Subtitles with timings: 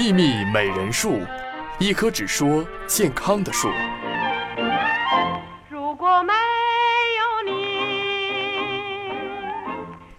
[0.00, 1.20] 秘密美人树，
[1.78, 3.68] 一棵只说健康的树。
[5.68, 6.32] 如果没
[7.18, 7.52] 有你，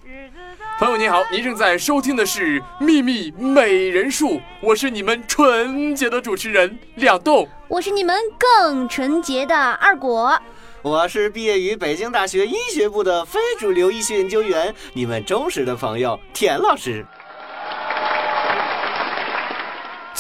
[0.04, 0.38] 日子
[0.78, 7.50] 朋友您好，您正在收听的是《秘密美人树》，我是你们纯洁的主持人两栋。
[7.68, 10.40] 我是你们更纯洁的二果。
[10.84, 17.04] 我是毕业于北京大学医学部的非主流医学研究员，你们忠实的朋友田老师。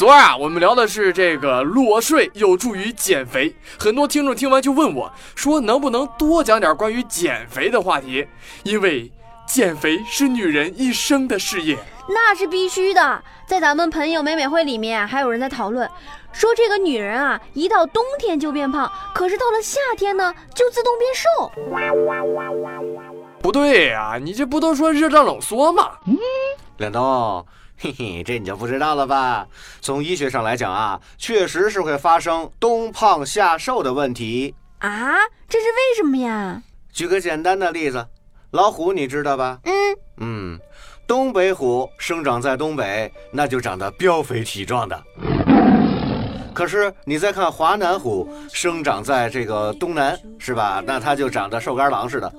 [0.01, 8.25] 昨儿啊，我们聊的是这个裸睡有助于减肥，很多听众听完就问我说，能不能多讲点关于减肥的话题？
[8.63, 9.11] 因为
[9.47, 11.77] 减肥是女人一生的事业。
[12.09, 13.23] 那是必须的。
[13.45, 15.87] 在咱们朋友美美会里面，还有人在讨论，
[16.31, 21.51] 说这个女人啊，一到冬天就变胖，可是到了夏天呢，就自动变瘦。
[23.39, 25.91] 不对呀、你这不都说热胀冷缩吗？
[26.07, 26.17] 嗯
[26.77, 27.45] 两东，
[27.81, 29.47] 嘿嘿，这你就不知道了吧？
[29.81, 34.53] 从医学上来讲啊，确实是会发生冬胖夏瘦的问题。
[34.77, 35.13] 啊，
[35.49, 36.61] 这是为什么呀？
[36.93, 38.05] 举个简单的例子，
[38.51, 39.57] 老虎你知道吧？
[39.63, 39.73] 嗯，
[40.17, 40.59] 嗯，
[41.07, 45.03] 东北虎生长在东北，那就长得膘肥体壮的。
[46.53, 50.83] 可是你再看华南虎，生长在这个东南，是吧？
[50.85, 52.31] 那它就长得瘦干狼似的。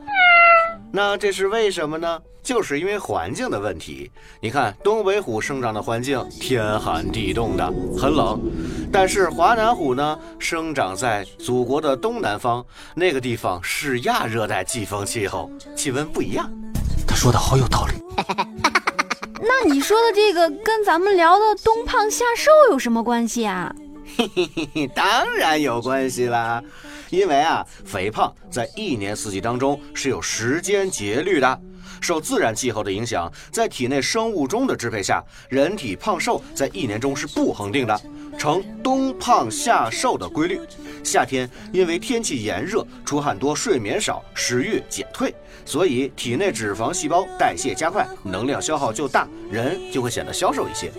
[0.93, 2.21] 那这是为什么呢？
[2.43, 4.11] 就是因为环境的问题。
[4.41, 8.37] 你看东北虎生长的环境天寒地冻的，很冷；
[8.93, 16.51] 但是华南虎呢，生长在祖国的东南方，那个地方是亚热带季风气候，气温不一样。
[17.07, 17.95] 他说的好有道理。
[19.41, 23.75] 那你说的这个跟咱们聊的冬胖夏瘦有什么关系啊？
[24.95, 26.63] 当然有关系啦，
[27.13, 31.61] 因为啊，肥胖在一年四季当中是有时间节律的，
[32.01, 38.01] 受自然气候的影响，在体内生物钟的支配下，人体胖瘦在一年中是不恒定的，
[38.39, 40.59] 呈冬胖夏瘦的规律。
[41.05, 45.35] 夏天因为天气炎热，出汗多，睡眠少，食欲减退，
[45.67, 50.91] 所以体内脂肪细胞代谢加快，能量消耗就大，人就会显得消瘦一些。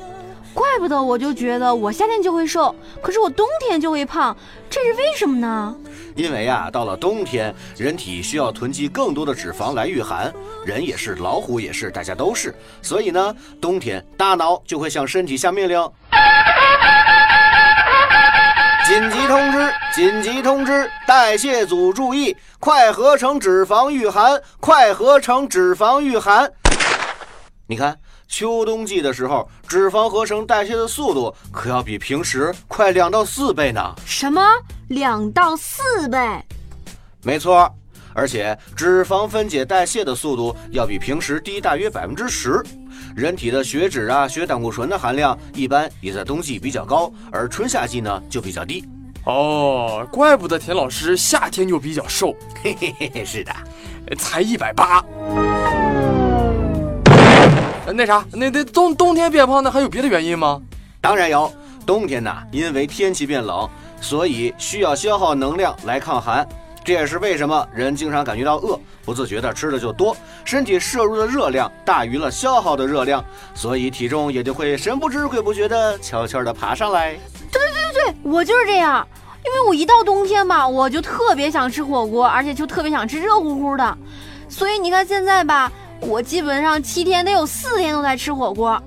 [0.53, 4.35] 怪不得我就觉得我夏天就会瘦，可是我冬天就会胖，
[4.69, 5.75] 这是为什么呢？
[6.15, 10.31] 因为啊，到了冬天，人体需要囤积更多的脂肪来御寒，
[10.63, 12.53] 人也是，老虎也是，大家都是。
[12.81, 15.91] 所以呢，冬天大脑就会向身体下命令：
[18.85, 19.73] 紧急通知！
[19.95, 20.89] 紧急通知！
[21.07, 24.39] 代谢组注意，快合成脂肪御寒！
[24.59, 26.51] 快合成脂肪御寒！
[27.65, 27.97] 你看，
[28.27, 33.81] 秋冬季的时候，脂肪合成代谢的速度可要比平时快两到四倍呢。
[34.05, 34.41] 什么
[34.89, 36.19] 两到四倍？
[37.23, 37.73] 没错，
[38.13, 42.61] 而且脂肪分解代谢的速度要比平时低大约百分之十。
[43.15, 48.83] 人体的血脂啊、血胆固醇的含量一般也在冬季比较高，而春夏季呢就比较低。
[49.25, 53.53] 哦，怪不得田老师夏天就比较瘦， 嘿嘿嘿嘿，是的，
[54.17, 55.01] 才一百八。
[57.91, 60.61] 那啥，那那冬冬天变胖，那还有别的原因吗？
[61.01, 61.51] 当然有。
[61.85, 66.47] 冬天呢，因为天气变冷，所以需要消耗能量来抗寒。
[66.81, 73.21] 这也是为什么人经常感觉到饿，不自觉的吃的就多，身体摄入的热量大于了消耗的热量，
[73.53, 77.17] 所以体重也就会神不知鬼不觉的悄悄的爬上来。
[77.51, 79.05] 对我就是这样，
[79.45, 83.97] 因为我一到冬天吧，我就特别想吃火锅，而且就特别想吃热乎乎的，
[84.47, 85.69] 所以你看现在吧，
[86.07, 88.81] 我基本上七天得有四天都在吃火锅。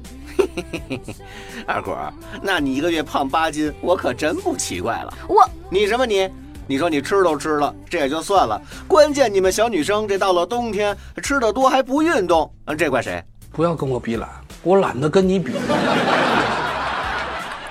[1.67, 1.97] 二果，
[2.43, 5.13] 那你一个月胖八斤，我可真不奇怪了。
[5.29, 6.29] 我你什么你？
[6.69, 13.23] 你说你吃都吃了，这也就算了，关键你们小女生这到了冬天吃的多还不运动，嗯，这怪谁？
[13.53, 14.29] 不要跟我比懒，
[14.63, 15.53] 我懒得跟你比。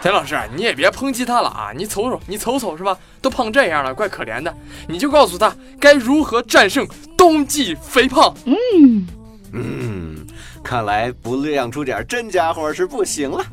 [0.01, 1.71] 田老师，你也别抨击他了啊！
[1.75, 2.97] 你瞅瞅，你瞅瞅是吧？
[3.21, 4.53] 都胖这样了，怪可怜的。
[4.87, 8.33] 你就告诉他该如何战胜冬季肥胖。
[8.45, 9.05] 嗯，
[10.65, 13.45] 看来不亮出点真家伙是不行了，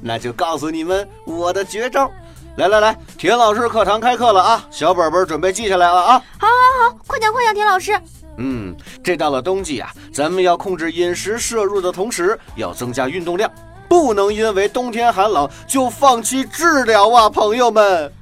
[0.00, 2.08] 那就告诉你们我的绝招。
[2.56, 4.64] 来来来，田老师课堂开课了啊！
[4.70, 6.22] 小本本准备记下来了啊！
[6.38, 7.98] 好好好，快讲快讲，田老师。
[8.36, 13.50] 嗯，这到了冬季啊，咱们要控制饮食摄入的同时，要增加运动量，
[13.88, 18.12] 不能因为冬天寒冷就放弃治疗啊，朋友们！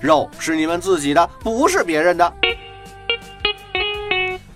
[0.00, 2.32] 肉是你们自己的，不是别人的。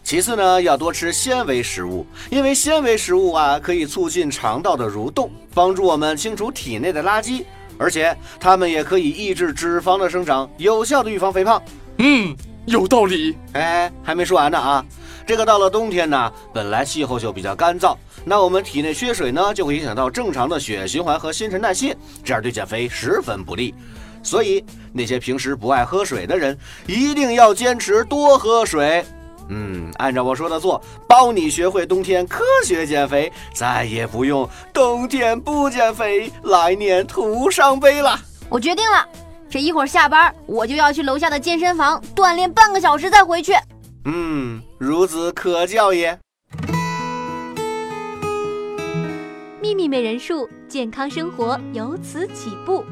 [0.09, 7.45] 其次呢，要多吃纤维食物，因为纤维食物啊可以促进肠道的蠕动，帮助我们清除体内的垃圾，
[7.77, 11.63] 而且它们也可以抑制脂肪的生长，有效的预防肥胖。
[11.99, 12.35] 嗯，
[12.65, 13.37] 有道理。
[13.53, 14.83] 哎，还没说完呢啊！
[15.27, 17.95] 这个到了冬天呢，本来气候就比较干燥，
[18.25, 21.95] 那我们体内缺水呢，就会影响到正常的血液循环和新陈代谢，
[22.25, 23.75] 这样对减肥十分不利。
[24.23, 29.05] 所以那些平时不爱喝水的人，一定要坚持多喝水。
[29.49, 38.19] 嗯，按照我说的做，包你学会冬天科学减肥，再也不用冬天不减肥，来年徒伤悲了。
[38.49, 39.07] 我决定了，
[39.49, 43.53] 这一会儿下班我就要去楼下的健身房锻炼半个小时再回去。
[44.05, 46.19] 嗯，孺子可教也。
[49.61, 52.85] 秘密美人术，健康生活由此起步。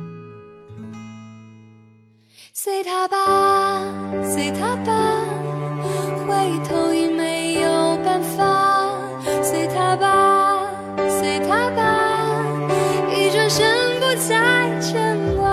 [2.52, 3.81] 随他吧，
[4.23, 4.93] 随他吧，
[6.26, 6.34] 回
[6.69, 8.99] 头已没有办法。
[9.43, 10.69] 随他吧，
[11.08, 12.44] 随他吧，
[13.14, 13.64] 一转身
[14.00, 15.46] 不再牵挂。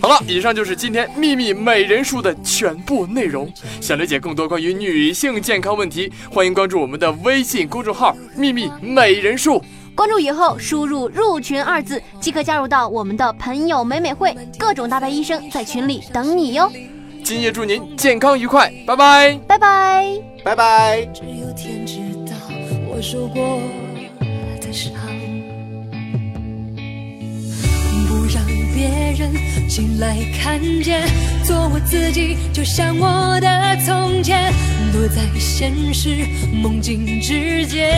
[0.00, 3.52] 好了，以上就是今天秘密美人术的全部内容。
[3.80, 9.62] 想了解更多关于女性健康问题，欢迎关注我们的微信公众号“秘密美人术”。
[9.94, 16.70] 关注以后，输入“入群”二字，即可加入到我们的朋友美美会，各种大牌医生在群里等你哟。
[17.28, 19.38] 今夜祝您健康愉快，拜拜。
[19.46, 20.02] 拜拜。
[20.42, 21.06] 拜拜。
[21.12, 22.34] 只有天知道
[22.88, 23.60] 我受过
[24.62, 24.94] 的伤，
[28.08, 28.42] 不让
[28.74, 29.30] 别人
[29.68, 31.06] 进来看见，
[31.44, 34.50] 做我自己，就像我的从前，
[34.90, 37.90] 躲在现实梦境之间，